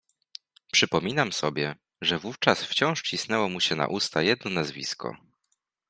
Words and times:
"Przypominam 0.71 1.33
sobie, 1.33 1.75
że 2.01 2.19
wówczas 2.19 2.63
wciąż 2.63 3.01
cisnęło 3.01 3.49
mu 3.49 3.59
się 3.61 3.75
na 3.75 3.87
usta 3.87 4.21
jedno 4.21 4.51
nazwisko." 4.51 5.15